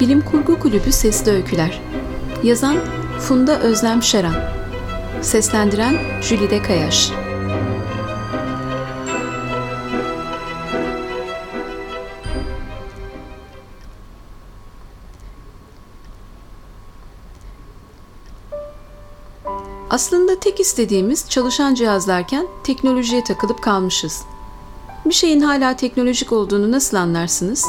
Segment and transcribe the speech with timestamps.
[0.00, 1.80] Bilim Kurgu Kulübü Sesli Öyküler
[2.42, 2.76] Yazan
[3.18, 4.34] Funda Özlem Şeran
[5.22, 7.10] Seslendiren Jülide Kayaş
[19.90, 24.22] Aslında tek istediğimiz çalışan cihazlarken teknolojiye takılıp kalmışız.
[25.04, 27.64] Bir şeyin hala teknolojik olduğunu nasıl anlarsınız?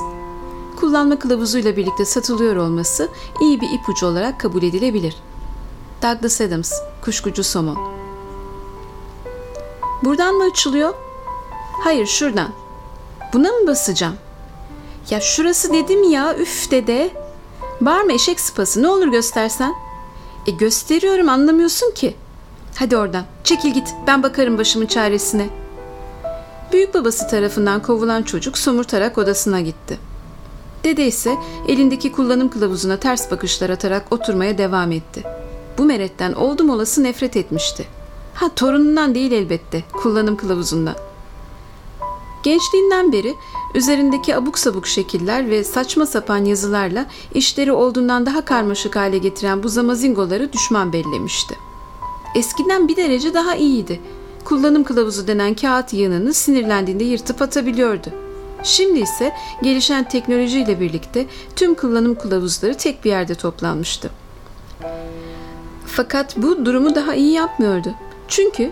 [0.91, 3.09] Kullanma kılavuzuyla birlikte satılıyor olması
[3.41, 5.15] iyi bir ipucu olarak kabul edilebilir.
[6.03, 7.77] Douglas Adams, Kuşkucu Somon
[10.03, 10.93] Buradan mı açılıyor?
[11.83, 12.49] Hayır, şuradan.
[13.33, 14.15] Buna mı basacağım?
[15.09, 17.13] Ya şurası dedim ya, üf dede.
[17.79, 19.73] Mı eşek sıpası, ne olur göstersen.
[20.47, 22.15] E gösteriyorum, anlamıyorsun ki.
[22.75, 25.49] Hadi oradan, çekil git, ben bakarım başımın çaresine.
[26.73, 30.10] Büyük babası tarafından kovulan çocuk somurtarak odasına gitti.
[30.83, 31.37] Dede ise
[31.67, 35.23] elindeki kullanım kılavuzuna ters bakışlar atarak oturmaya devam etti.
[35.77, 37.85] Bu meretten oldum olası nefret etmişti.
[38.33, 40.95] Ha torunundan değil elbette, kullanım kılavuzundan.
[42.43, 43.35] Gençliğinden beri
[43.75, 49.69] üzerindeki abuk sabuk şekiller ve saçma sapan yazılarla işleri olduğundan daha karmaşık hale getiren bu
[49.69, 51.55] zamazingoları düşman bellemişti.
[52.35, 54.01] Eskiden bir derece daha iyiydi.
[54.45, 58.07] Kullanım kılavuzu denen kağıt yığınını sinirlendiğinde yırtıp atabiliyordu.
[58.63, 64.09] Şimdi ise gelişen teknolojiyle birlikte tüm kullanım kılavuzları tek bir yerde toplanmıştı.
[65.85, 67.93] Fakat bu durumu daha iyi yapmıyordu.
[68.27, 68.71] Çünkü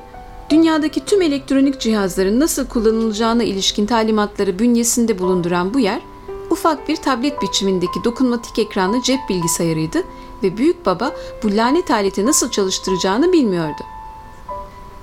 [0.49, 6.01] dünyadaki tüm elektronik cihazların nasıl kullanılacağına ilişkin talimatları bünyesinde bulunduran bu yer,
[6.49, 10.03] ufak bir tablet biçimindeki dokunmatik ekranlı cep bilgisayarıydı
[10.43, 11.11] ve büyük baba
[11.43, 13.83] bu lanet aleti nasıl çalıştıracağını bilmiyordu.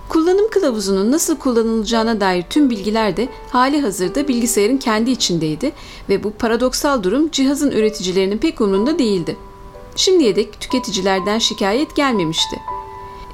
[0.08, 5.72] Kullanım kılavuzunun nasıl kullanılacağına dair tüm bilgiler de hali hazırda bilgisayarın kendi içindeydi
[6.08, 9.36] ve bu paradoksal durum cihazın üreticilerinin pek umrunda değildi.
[9.96, 12.56] Şimdiye dek tüketicilerden şikayet gelmemişti.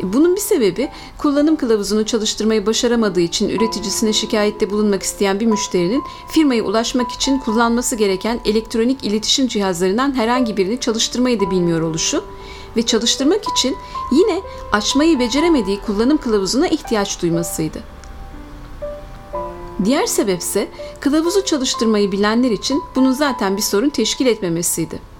[0.02, 0.88] E, bunun bir sebebi
[1.18, 7.96] kullanım kılavuzunu çalıştırmayı başaramadığı için üreticisine şikayette bulunmak isteyen bir müşterinin firmaya ulaşmak için kullanması
[7.96, 12.24] gereken elektronik iletişim cihazlarından herhangi birini çalıştırmayı da bilmiyor oluşu
[12.76, 13.76] ve çalıştırmak için
[14.12, 14.40] yine
[14.72, 17.78] açmayı beceremediği kullanım kılavuzuna ihtiyaç duymasıydı.
[19.84, 20.68] Diğer sebepse
[21.00, 25.12] kılavuzu çalıştırmayı bilenler için bunun zaten bir sorun teşkil etmemesiydi.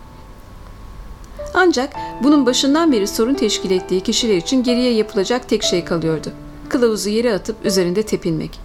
[1.55, 1.93] Ancak
[2.23, 6.33] bunun başından beri sorun teşkil ettiği kişiler için geriye yapılacak tek şey kalıyordu.
[6.69, 8.61] Kılavuzu yere atıp üzerinde tepinmek.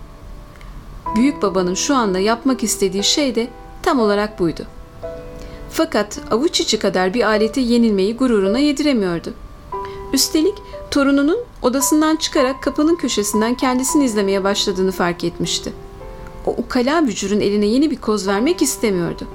[1.15, 3.47] Büyük babanın şu anda yapmak istediği şey de
[3.83, 4.67] tam olarak buydu.
[5.77, 9.33] Fakat avuç içi kadar bir alete yenilmeyi gururuna yediremiyordu.
[10.13, 10.53] Üstelik
[10.91, 15.73] torununun odasından çıkarak kapının köşesinden kendisini izlemeye başladığını fark etmişti.
[16.45, 19.27] O ukala bücürün eline yeni bir koz vermek istemiyordu.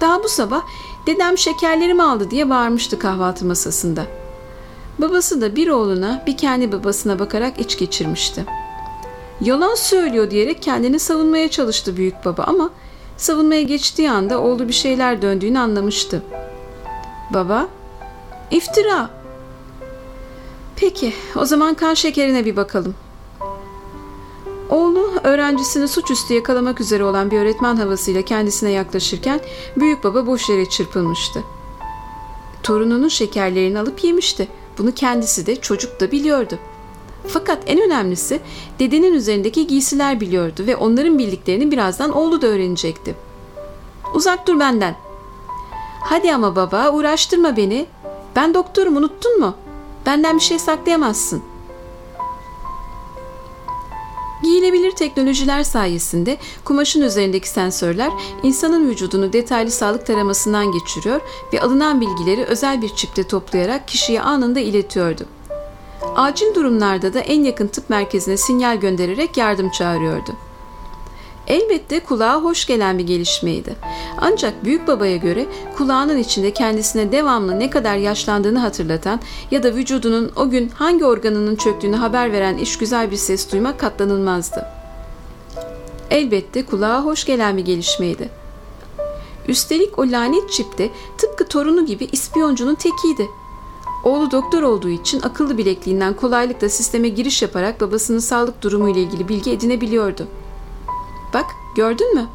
[0.00, 0.62] Daha bu sabah
[1.06, 4.06] dedem şekerlerimi aldı diye bağırmıştı kahvaltı masasında.
[4.98, 8.44] Babası da bir oğluna bir kendi babasına bakarak iç geçirmişti.
[9.40, 12.70] Yalan söylüyor diyerek kendini savunmaya çalıştı büyük baba ama
[13.16, 16.22] savunmaya geçtiği anda oğlu bir şeyler döndüğünü anlamıştı.
[17.34, 17.68] Baba,
[18.50, 19.10] iftira.
[20.76, 22.94] Peki, o zaman kan şekerine bir bakalım.
[24.70, 29.40] Oğlu öğrencisini suçüstü yakalamak üzere olan bir öğretmen havasıyla kendisine yaklaşırken
[29.76, 31.44] büyük baba boş yere çırpınmıştı.
[32.62, 34.48] Torununun şekerlerini alıp yemişti.
[34.78, 36.58] Bunu kendisi de çocuk da biliyordu.
[37.28, 38.40] Fakat en önemlisi
[38.78, 43.14] dedenin üzerindeki giysiler biliyordu ve onların bildiklerini birazdan oğlu da öğrenecekti.
[44.14, 44.96] Uzak dur benden.
[46.00, 47.86] Hadi ama baba uğraştırma beni.
[48.36, 49.54] Ben doktorum unuttun mu?
[50.06, 51.42] Benden bir şey saklayamazsın.
[54.42, 58.12] Giyilebilir teknolojiler sayesinde kumaşın üzerindeki sensörler
[58.42, 61.20] insanın vücudunu detaylı sağlık taramasından geçiriyor
[61.52, 65.26] ve alınan bilgileri özel bir çipte toplayarak kişiye anında iletiyordu.
[66.16, 70.30] Acil durumlarda da en yakın tıp merkezine sinyal göndererek yardım çağırıyordu.
[71.46, 73.76] Elbette kulağa hoş gelen bir gelişmeydi.
[74.20, 75.46] Ancak büyük babaya göre
[75.76, 79.20] kulağının içinde kendisine devamlı ne kadar yaşlandığını hatırlatan
[79.50, 84.66] ya da vücudunun o gün hangi organının çöktüğünü haber veren işgüzar bir ses duymak katlanılmazdı.
[86.10, 88.28] Elbette kulağa hoş gelen bir gelişmeydi.
[89.48, 93.28] Üstelik o lanet çipte tıpkı torunu gibi ispiyoncunun tekiydi.
[94.04, 99.28] Oğlu doktor olduğu için akıllı bilekliğinden kolaylıkla sisteme giriş yaparak babasının sağlık durumu ile ilgili
[99.28, 100.26] bilgi edinebiliyordu.
[101.34, 101.46] Bak
[101.76, 102.26] gördün mü?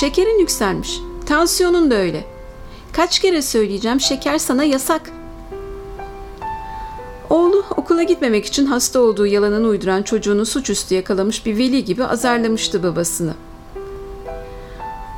[0.00, 1.00] Şekerin yükselmiş.
[1.26, 2.24] Tansiyonun da öyle.
[2.92, 5.10] Kaç kere söyleyeceğim şeker sana yasak.
[7.30, 12.82] Oğlu okula gitmemek için hasta olduğu yalanını uyduran çocuğunu suçüstü yakalamış bir veli gibi azarlamıştı
[12.82, 13.34] babasını.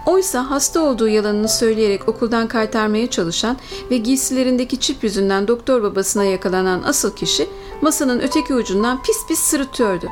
[0.06, 3.56] Oysa hasta olduğu yalanını söyleyerek okuldan kaytarmaya çalışan
[3.90, 7.48] ve giysilerindeki çip yüzünden doktor babasına yakalanan asıl kişi
[7.80, 10.06] masanın öteki ucundan pis pis sırıtıyordu.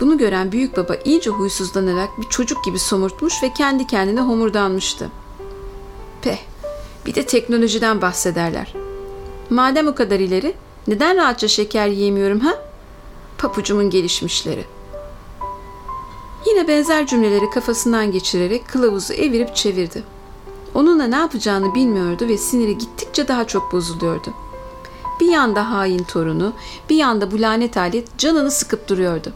[0.00, 5.10] Bunu gören büyük baba iyice huysuzlanarak bir çocuk gibi somurtmuş ve kendi kendine homurdanmıştı.
[6.22, 6.38] Peh,
[7.06, 8.74] bir de teknolojiden bahsederler.
[9.50, 10.54] Madem o kadar ileri,
[10.86, 12.54] neden rahatça şeker yiyemiyorum ha?
[13.38, 14.64] Papucumun gelişmişleri.
[16.46, 20.02] Yine benzer cümleleri kafasından geçirerek kılavuzu evirip çevirdi.
[20.74, 24.34] Onunla ne yapacağını bilmiyordu ve siniri gittikçe daha çok bozuluyordu.
[25.20, 26.52] Bir yanda hain torunu,
[26.90, 29.32] bir yanda bu lanet alet canını sıkıp duruyordu.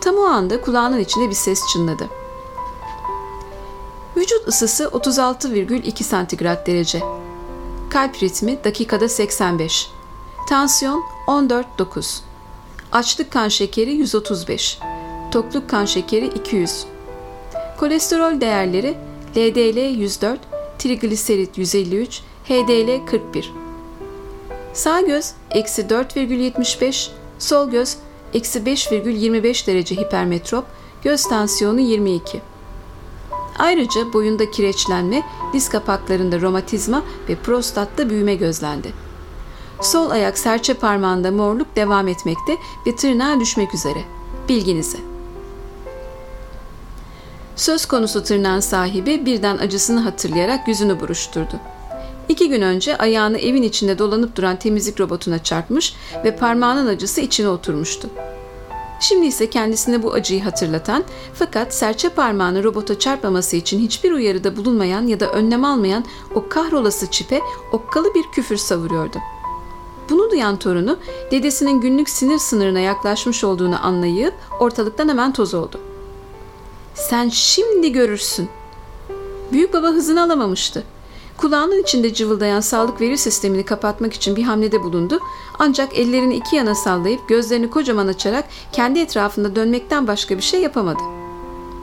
[0.00, 2.08] Tam o anda kulağının içinde bir ses çınladı.
[4.16, 7.02] Vücut ısısı 36,2 santigrat derece.
[7.90, 9.90] Kalp ritmi dakikada 85.
[10.48, 12.20] Tansiyon 14,9.
[12.92, 14.78] Açlık kan şekeri 135.
[15.30, 16.86] Tokluk kan şekeri 200.
[17.78, 18.94] Kolesterol değerleri
[19.36, 20.40] LDL 104,
[20.78, 23.52] trigliserit 153, HDL 41.
[24.72, 27.96] Sağ göz eksi 4,75, sol göz
[28.34, 30.64] eksi 5,25 derece hipermetrop,
[31.02, 32.40] göz tansiyonu 22.
[33.58, 35.22] Ayrıca boyunda kireçlenme,
[35.52, 38.92] diz kapaklarında romatizma ve prostatta büyüme gözlendi.
[39.82, 42.56] Sol ayak serçe parmağında morluk devam etmekte
[42.86, 44.04] ve tırnağa düşmek üzere.
[44.48, 45.09] Bilginize.
[47.60, 51.60] Söz konusu tırnağın sahibi birden acısını hatırlayarak yüzünü buruşturdu.
[52.28, 57.48] İki gün önce ayağını evin içinde dolanıp duran temizlik robotuna çarpmış ve parmağının acısı içine
[57.48, 58.10] oturmuştu.
[59.00, 61.04] Şimdi ise kendisine bu acıyı hatırlatan
[61.34, 66.04] fakat serçe parmağını robota çarpmaması için hiçbir uyarıda bulunmayan ya da önlem almayan
[66.34, 67.40] o kahrolası çipe
[67.72, 69.18] okkalı bir küfür savuruyordu.
[70.10, 70.98] Bunu duyan torunu
[71.30, 75.89] dedesinin günlük sinir sınırına yaklaşmış olduğunu anlayıp ortalıktan hemen toz oldu.
[77.08, 78.48] Sen şimdi görürsün.
[79.52, 80.84] Büyük baba hızını alamamıştı.
[81.36, 85.20] Kulağının içinde cıvıldayan sağlık veri sistemini kapatmak için bir hamlede bulundu.
[85.58, 91.02] Ancak ellerini iki yana sallayıp gözlerini kocaman açarak kendi etrafında dönmekten başka bir şey yapamadı.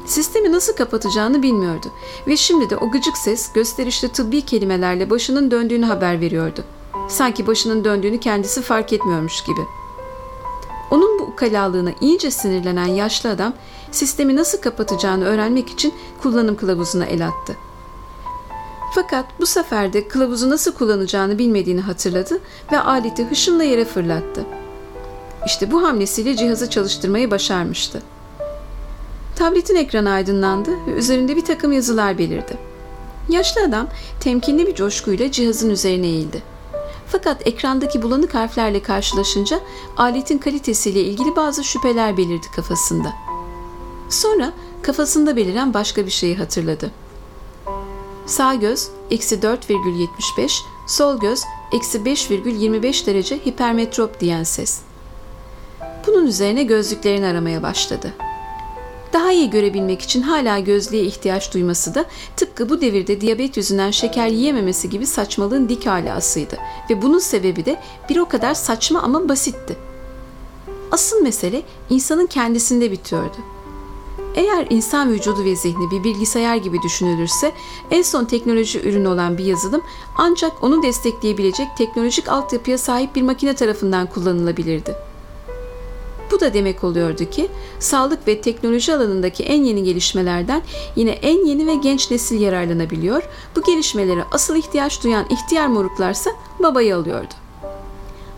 [0.06, 1.88] Sistemi nasıl kapatacağını bilmiyordu
[2.28, 6.63] ve şimdi de o gıcık ses gösterişli tıbbi kelimelerle başının döndüğünü haber veriyordu.
[7.10, 9.62] Sanki başının döndüğünü kendisi fark etmiyormuş gibi.
[11.38, 13.54] Ukalalığına iyice sinirlenen yaşlı adam
[13.92, 17.56] sistemi nasıl kapatacağını öğrenmek için kullanım kılavuzuna el attı.
[18.95, 22.39] Fakat bu sefer de kılavuzu nasıl kullanacağını bilmediğini hatırladı
[22.72, 24.45] ve aleti hışımla yere fırlattı.
[25.45, 28.01] İşte bu hamlesiyle cihazı çalıştırmayı başarmıştı.
[29.36, 32.57] Tabletin ekranı aydınlandı ve üzerinde bir takım yazılar belirdi.
[33.30, 33.88] Yaşlı adam
[34.19, 36.56] temkinli bir coşkuyla cihazın üzerine eğildi.
[37.12, 39.59] Fakat ekrandaki bulanık harflerle karşılaşınca
[39.98, 43.13] aletin kalitesiyle ilgili bazı şüpheler belirdi kafasında.
[44.09, 46.92] Sonra kafasında beliren başka bir şeyi hatırladı.
[48.25, 54.80] Sağ göz eksi 4,75, sol göz eksi 5,25 derece hipermetrop diyen ses.
[56.07, 58.13] Bunun üzerine gözlüklerini aramaya başladı.
[59.13, 62.06] Daha iyi görebilmek için hala gözlüğe ihtiyaç duyması da
[62.36, 66.57] tıpkı bu devirde diyabet yüzünden şeker yiyememesi gibi saçmalığın dik alasıydı
[66.89, 69.77] ve bunun sebebi de bir o kadar saçma ama basitti.
[70.91, 73.38] Asıl mesele insanın kendisinde bitiyordu.
[74.36, 77.51] Eğer insan vücudu ve zihni bir bilgisayar gibi düşünülürse
[77.91, 79.82] en son teknoloji ürünü olan bir yazılım
[80.17, 85.07] ancak onu destekleyebilecek teknolojik altyapıya sahip bir makine tarafından kullanılabilirdi.
[86.31, 90.62] Bu da demek oluyordu ki sağlık ve teknoloji alanındaki en yeni gelişmelerden
[90.96, 93.24] yine en yeni ve genç nesil yararlanabiliyor.
[93.55, 96.29] Bu gelişmelere asıl ihtiyaç duyan ihtiyar moruklarsa
[96.60, 97.34] babayı alıyordu.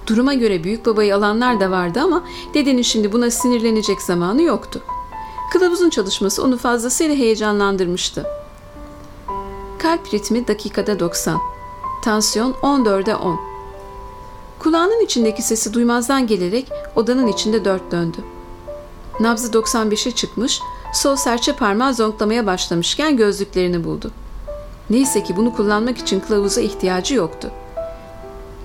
[0.08, 4.81] Duruma göre büyük babayı alanlar da vardı ama dedenin şimdi buna sinirlenecek zamanı yoktu.
[5.51, 8.25] Kılavuzun çalışması onu fazlasıyla heyecanlandırmıştı.
[9.79, 11.38] Kalp ritmi dakikada 90.
[12.03, 13.49] Tansiyon 14'e 10.
[14.60, 18.18] Kulağının içindeki sesi duymazdan gelerek odanın içinde dört döndü.
[19.20, 20.60] Nabzı 95'e çıkmış,
[20.94, 24.12] sol serçe parmağı zonklamaya başlamışken gözlüklerini buldu.
[24.89, 27.51] Neyse ki bunu kullanmak için kılavuza ihtiyacı yoktu.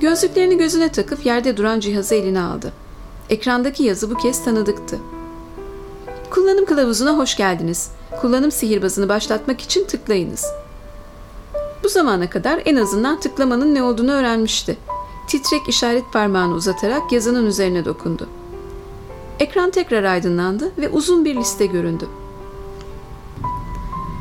[0.01, 2.73] Gözlüklerini gözüne takıp yerde duran cihazı eline aldı.
[3.31, 4.99] Ekrandaki yazı bu kez tanıdıktı.
[6.31, 7.91] Kullanım kılavuzuna hoş geldiniz.
[8.21, 10.47] Kullanım sihirbazını başlatmak için tıklayınız.
[11.85, 14.77] Bu zamana kadar en azından tıklamanın ne olduğunu öğrenmişti.
[15.27, 18.29] Titrek işaret parmağını uzatarak yazının üzerine dokundu.
[19.41, 22.09] Ekran tekrar aydınlandı ve uzun bir liste göründü.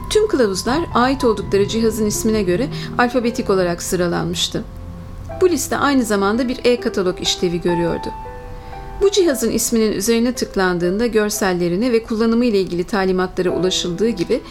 [0.10, 2.68] Tüm kılavuzlar ait oldukları cihazın ismine göre
[2.98, 4.64] alfabetik olarak sıralanmıştı.
[5.42, 8.08] Bu liste aynı zamanda bir e-katalog işlevi görüyordu.
[9.02, 14.42] Bu cihazın isminin üzerine tıklandığında görsellerine ve kullanımı ile ilgili talimatlara ulaşıldığı gibi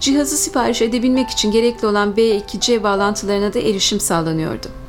[0.00, 4.81] cihazı sipariş edebilmek için gerekli olan B2C bağlantılarına da erişim sağlanıyordu.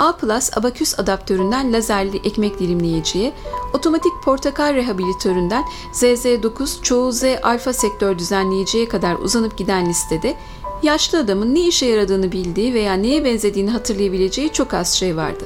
[0.00, 3.32] A Plus abaküs adaptöründen lazerli ekmek dilimleyiciye,
[3.74, 10.36] otomatik portakal rehabilitöründen ZZ9 çoğu Z alfa sektör düzenleyiciye kadar uzanıp giden listede
[10.82, 15.44] yaşlı adamın ne işe yaradığını bildiği veya neye benzediğini hatırlayabileceği çok az şey vardı.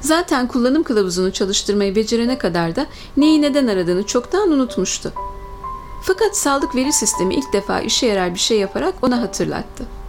[0.00, 5.12] Zaten kullanım kılavuzunu çalıştırmayı becerene kadar da neyi neden aradığını çoktan unutmuştu.
[6.02, 10.03] Fakat sağlık veri sistemi ilk defa işe yarar bir şey yaparak ona hatırlattı.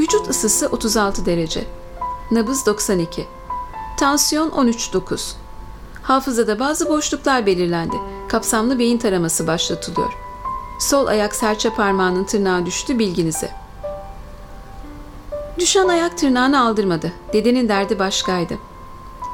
[0.00, 1.64] Vücut ısısı 36 derece.
[2.30, 3.26] Nabız 92.
[3.98, 5.32] Tansiyon 13.9.
[6.02, 7.96] Hafızada bazı boşluklar belirlendi.
[8.28, 10.12] Kapsamlı beyin taraması başlatılıyor.
[10.80, 13.50] Sol ayak serçe parmağının tırnağı düştü bilginize.
[15.58, 17.12] Düşen ayak tırnağını aldırmadı.
[17.32, 18.54] Dedenin derdi başkaydı.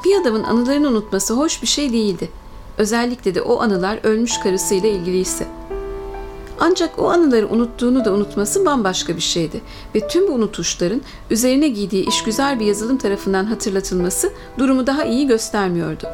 [0.04, 2.30] Bir adamın anılarını unutması hoş bir şey değildi.
[2.78, 5.59] Özellikle de o anılar ölmüş karısıyla ilgiliyse.
[6.60, 9.60] Ancak o anıları unuttuğunu da unutması bambaşka bir şeydi
[9.94, 16.06] ve tüm bu unutuşların üzerine giydiği işgüzar bir yazılım tarafından hatırlatılması durumu daha iyi göstermiyordu.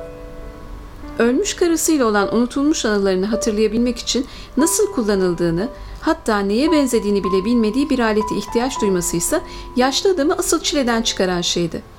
[1.19, 4.27] Ölmüş karısıyla olan unutulmuş anılarını hatırlayabilmek için
[4.57, 5.69] nasıl kullanıldığını,
[6.01, 9.41] hatta neye benzediğini bile bilmediği bir alete ihtiyaç duymasıysa
[9.77, 11.96] yaşlı adamı asıl çileden çıkaran şeydi.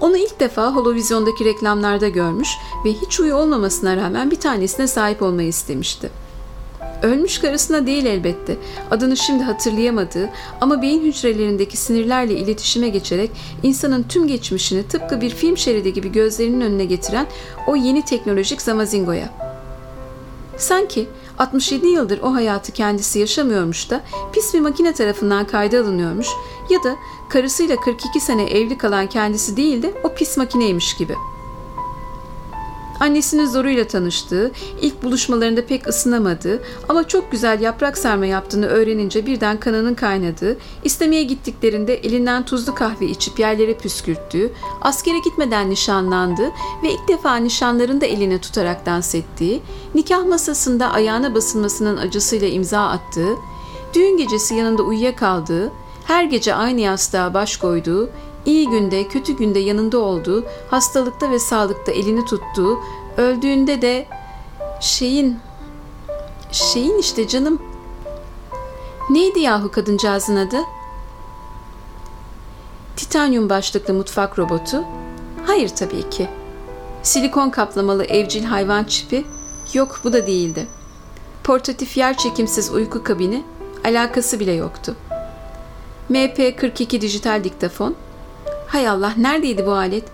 [0.00, 2.48] Onu ilk defa holovizyondaki reklamlarda görmüş
[2.84, 6.10] ve hiç uyu olmamasına rağmen bir tanesine sahip olmayı istemişti.
[7.02, 8.56] Ölmüş karısına değil elbette.
[8.90, 13.30] Adını şimdi hatırlayamadığı ama beyin hücrelerindeki sinirlerle iletişime geçerek
[13.62, 17.26] insanın tüm geçmişini tıpkı bir film şeridi gibi gözlerinin önüne getiren
[17.66, 19.30] o yeni teknolojik Zamazingo'ya.
[20.56, 26.28] Sanki 67 yıldır o hayatı kendisi yaşamıyormuş da pis bir makine tarafından kayda alınıyormuş
[26.70, 26.96] ya da
[27.28, 31.14] karısıyla 42 sene evli kalan kendisi değil de o pis makineymiş gibi.
[33.00, 34.52] Annesinin zoruyla tanıştığı,
[34.82, 41.22] ilk buluşmalarında pek ısınamadığı ama çok güzel yaprak sarma yaptığını öğrenince birden kanının kaynadığı, istemeye
[41.22, 46.50] gittiklerinde elinden tuzlu kahve içip yerlere püskürttüğü, askere gitmeden nişanlandığı
[46.82, 49.62] ve ilk defa nişanlarında eline tutarak dans ettiği,
[49.94, 53.36] nikah masasında ayağına basılmasının acısıyla imza attığı,
[53.94, 55.72] düğün gecesi yanında uyuyakaldığı,
[56.04, 58.10] her gece aynı yastığa baş koyduğu,
[58.48, 62.78] iyi günde, kötü günde yanında olduğu, hastalıkta ve sağlıkta elini tuttuğu,
[63.16, 64.06] öldüğünde de
[64.80, 65.38] şeyin,
[66.52, 67.62] şeyin işte canım.
[69.10, 70.56] Neydi yahu kadıncağızın adı?
[72.96, 74.84] Titanyum başlıklı mutfak robotu?
[75.46, 76.28] Hayır tabii ki.
[77.02, 79.24] Silikon kaplamalı evcil hayvan çipi?
[79.74, 80.66] Yok bu da değildi.
[81.44, 83.44] Portatif yer çekimsiz uyku kabini?
[83.84, 84.96] Alakası bile yoktu.
[86.10, 87.94] MP42 dijital diktafon.
[88.68, 90.04] Hay Allah neredeydi bu alet?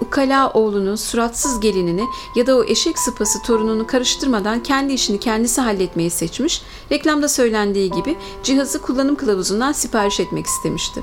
[0.00, 2.04] Ukala oğlunu, suratsız gelinini
[2.36, 6.62] ya da o eşek sıpası torununu karıştırmadan kendi işini kendisi halletmeyi seçmiş,
[6.92, 11.02] reklamda söylendiği gibi cihazı kullanım kılavuzundan sipariş etmek istemişti.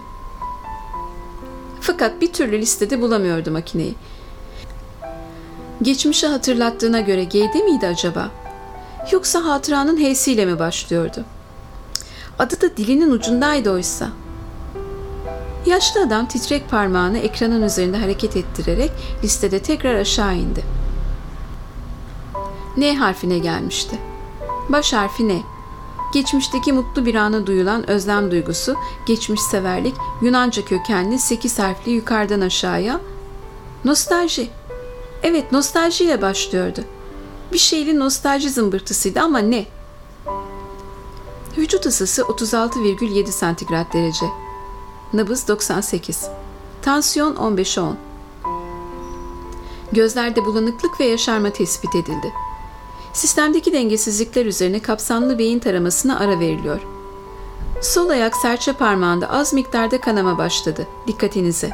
[1.81, 3.95] Fakat bir türlü listede bulamıyordu makineyi.
[5.81, 8.31] Geçmişi hatırlattığına göre G'de miydi acaba?
[9.11, 11.37] Yoksa hatıranın H'siyle mi başlıyordu?''
[12.39, 14.09] Adı da dilinin ucundaydı oysa.
[15.67, 18.91] Yaşlı adam titrek parmağını ekranın üzerinde hareket ettirerek
[19.23, 20.63] listede tekrar aşağı indi.
[22.77, 23.99] N harfine gelmişti.
[24.69, 25.41] Baş harfi N.
[26.13, 32.99] Geçmişteki mutlu bir ana duyulan özlem duygusu, geçmiş severlik, Yunanca kökenli sekiz harfli yukarıdan aşağıya.
[33.85, 34.49] Nostalji.
[35.23, 36.79] Evet nostaljiyle başlıyordu.
[37.53, 39.65] Bir şeyli nostalji zımbırtısıydı ama ne?
[41.57, 44.46] Vücut ısısı 36,7 santigrat derece.
[45.13, 46.29] Nabız 98.
[46.81, 47.97] Tansiyon 15'e 10.
[49.91, 52.33] Gözlerde bulanıklık ve yaşarma tespit edildi.
[53.13, 56.81] Sistemdeki dengesizlikler üzerine kapsamlı beyin taramasına ara veriliyor.
[57.81, 60.87] Sol ayak serçe parmağında az miktarda kanama başladı.
[61.07, 61.71] Dikkatinize.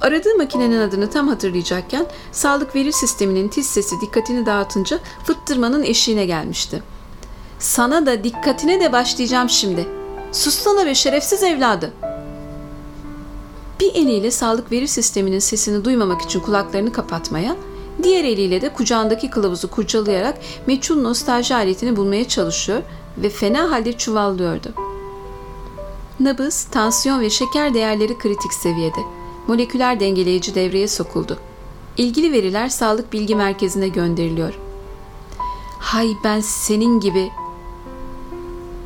[0.00, 6.82] Aradığı makinenin adını tam hatırlayacakken sağlık veri sisteminin tiz sesi dikkatini dağıtınca fıttırmanın eşiğine gelmişti.
[7.58, 9.99] Sana da dikkatine de başlayacağım şimdi.
[10.32, 11.92] Sussana be şerefsiz evladı.
[13.80, 17.56] Bir eliyle sağlık veri sisteminin sesini duymamak için kulaklarını kapatmaya,
[18.02, 22.82] diğer eliyle de kucağındaki kılavuzu kurcalayarak meçhul nostalji aletini bulmaya çalışıyor
[23.18, 24.74] ve fena halde çuvallıyordu.
[26.20, 29.00] Nabız, tansiyon ve şeker değerleri kritik seviyede.
[29.46, 31.38] Moleküler dengeleyici devreye sokuldu.
[31.96, 34.54] İlgili veriler sağlık bilgi merkezine gönderiliyor.
[35.78, 37.30] Hay ben senin gibi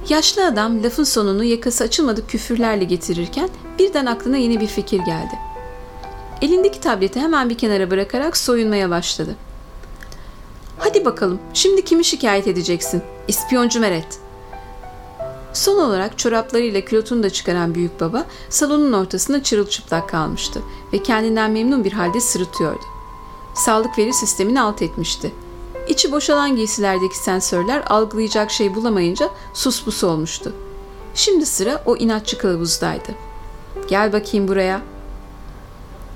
[0.08, 5.38] Yaşlı adam lafın sonunu yakası açılmadık küfürlerle getirirken birden aklına yeni bir fikir geldi.
[6.42, 9.36] Elindeki tableti hemen bir kenara bırakarak soyunmaya başladı.
[10.78, 13.02] Hadi bakalım, şimdi kimi şikayet edeceksin?
[13.28, 14.18] İspiyoncu Meret.
[15.52, 21.84] Son olarak çoraplarıyla külotunu da çıkaran büyük baba salonun ortasında çırılçıplak kalmıştı ve kendinden memnun
[21.84, 22.84] bir halde sırıtıyordu.
[23.54, 25.32] Sağlık veri sistemini alt etmişti.
[25.88, 30.52] İçi boşalan giysilerdeki sensörler algılayacak şey bulamayınca suspus olmuştu.
[31.14, 33.08] Şimdi sıra o inatçı kılavuzdaydı.
[33.88, 34.82] Gel bakayım buraya.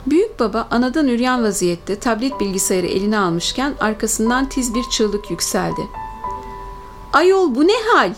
[0.06, 5.80] Büyük baba anadan üryan vaziyette tablet bilgisayarı eline almışken arkasından tiz bir çığlık yükseldi.
[7.12, 8.14] Ayol bu ne hal?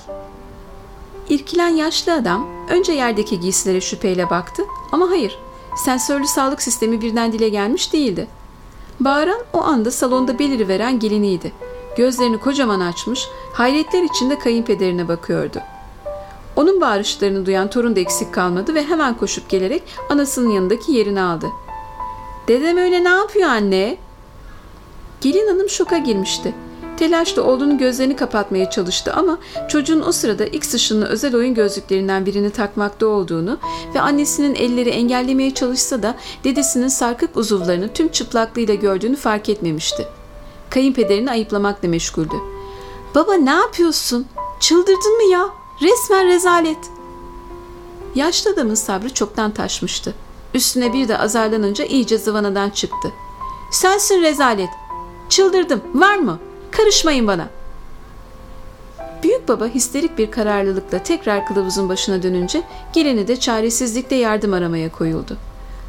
[1.29, 5.39] İrkilen yaşlı adam önce yerdeki giysilere şüpheyle baktı ama hayır,
[5.85, 8.29] sensörlü sağlık sistemi birden dile gelmiş değildi.
[9.01, 11.53] Bağıran o anda salonda beliriveren geliniydi.
[11.97, 15.59] Gözlerini kocaman açmış, hayretler içinde kayınpederine bakıyordu.
[16.57, 21.47] Onun bağırışlarını duyan torun da eksik kalmadı ve hemen koşup gelerek anasının yanındaki yerini aldı.
[22.49, 23.97] Dedem öyle ne yapıyor anne?
[25.21, 26.55] Gelin hanım şoka girmişti.
[27.01, 29.39] Telaşla oğlunun gözlerini kapatmaya çalıştı ama
[29.69, 33.59] çocuğun o sırada X ışınlı özel oyun gözlüklerinden birini takmakta olduğunu
[33.95, 36.15] ve annesinin elleri engellemeye çalışsa da
[36.45, 40.09] dedesinin sarkık uzuvlarını tüm çıplaklığıyla gördüğünü fark etmemişti.
[40.71, 42.35] Kayınpederini ayıplamakla meşguldü.
[43.15, 44.27] Baba ne yapıyorsun?
[44.61, 45.49] Çıldırdın mı ya?
[45.83, 46.91] Resmen rezalet.
[48.15, 50.15] Yaşlı adamın sabrı çoktan taşmıştı.
[50.55, 53.13] Üstüne bir de azarlanınca iyice zıvanadan çıktı.
[53.73, 54.71] Sensin rezalet.
[55.29, 55.81] Çıldırdım.
[55.95, 57.49] Var mı?'' Karışmayın bana.
[59.23, 62.63] Büyük baba histerik bir kararlılıkla tekrar kılavuzun başına dönünce
[62.93, 65.37] geleni de çaresizlikle yardım aramaya koyuldu.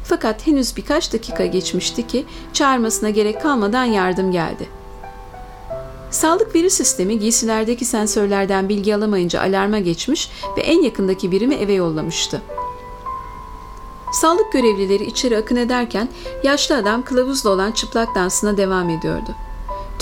[0.04, 4.68] Fakat henüz birkaç dakika geçmişti ki çağırmasına gerek kalmadan yardım geldi.
[6.10, 12.42] Sağlık veri sistemi giysilerdeki sensörlerden bilgi alamayınca alarma geçmiş ve en yakındaki birimi eve yollamıştı.
[14.12, 16.08] Sağlık görevlileri içeri akın ederken
[16.42, 19.34] yaşlı adam kılavuzla olan çıplak dansına devam ediyordu.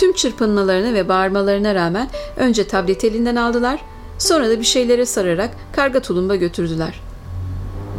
[0.01, 3.85] Tüm çırpınmalarına ve bağırmalarına rağmen önce tableti elinden aldılar,
[4.19, 7.01] sonra da bir şeylere sararak karga tulumba götürdüler.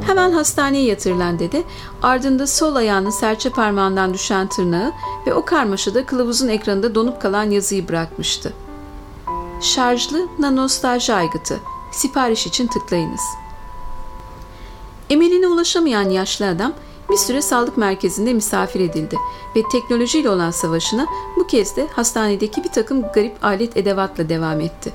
[0.07, 1.63] Hemen hastaneye yatırılan dedi,
[2.01, 4.91] ardında sol ayağının serçe parmağından düşen tırnağı
[5.27, 8.53] ve o karmaşada kılavuzun ekranında donup kalan yazıyı bırakmıştı.
[9.61, 11.59] Şarjlı nanostaj aygıtı.
[11.91, 13.21] Sipariş için tıklayınız.
[15.09, 16.73] Emeline ulaşamayan yaşlı adam
[17.09, 19.17] bir süre sağlık merkezinde misafir edildi
[19.55, 24.93] ve teknolojiyle olan savaşına bu kez de hastanedeki bir takım garip alet edevatla devam etti.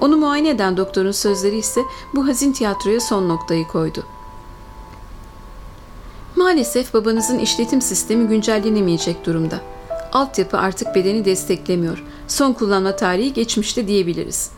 [0.00, 1.80] Onu muayene eden doktorun sözleri ise
[2.14, 4.04] bu hazin tiyatroya son noktayı koydu.
[6.36, 9.60] Maalesef babanızın işletim sistemi güncellenemeyecek durumda.
[10.12, 12.04] Altyapı artık bedeni desteklemiyor.
[12.28, 14.50] Son kullanma tarihi geçmişte diyebiliriz.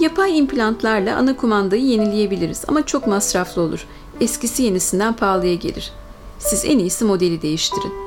[0.00, 3.86] Yapay implantlarla ana kumandayı yenileyebiliriz ama çok masraflı olur
[4.20, 5.92] eskisi yenisinden pahalıya gelir.
[6.38, 8.05] Siz en iyisi modeli değiştirin.